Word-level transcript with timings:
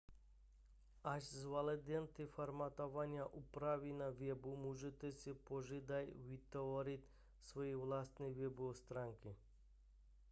až 1.03 1.23
zvládnete 1.29 2.25
formátování 2.27 3.19
a 3.19 3.25
úpravy 3.25 3.93
na 3.93 4.09
webu 4.09 4.55
můžete 4.57 5.11
si 5.11 5.33
později 5.33 6.13
vytvořit 6.15 7.09
své 7.41 7.75
vlastní 7.75 8.33
webové 8.33 8.73
stránky 8.73 9.35